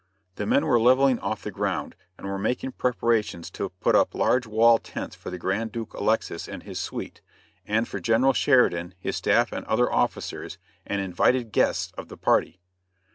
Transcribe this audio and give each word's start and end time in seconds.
The 0.37 0.47
men 0.47 0.65
were 0.65 0.79
leveling 0.79 1.19
off 1.19 1.43
the 1.43 1.51
ground 1.51 1.95
and 2.17 2.25
were 2.25 2.39
making 2.39 2.71
preparations 2.71 3.51
to 3.51 3.69
put 3.69 3.93
up 3.95 4.15
large 4.15 4.47
wall 4.47 4.79
tents 4.79 5.15
for 5.15 5.29
the 5.29 5.37
Grand 5.37 5.71
Duke 5.71 5.93
Alexis 5.93 6.47
and 6.49 6.63
his 6.63 6.79
suite, 6.79 7.21
and 7.67 7.87
for 7.87 7.99
General 7.99 8.33
Sheridan, 8.33 8.95
his 8.97 9.15
staff 9.17 9.51
and 9.51 9.63
other 9.67 9.93
officers, 9.93 10.57
and 10.87 11.01
invited 11.01 11.51
guests 11.51 11.93
of 11.99 12.07
the 12.07 12.17
party. 12.17 12.59